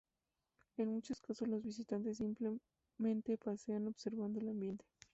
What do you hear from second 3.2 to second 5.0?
pasean observando el ambiente.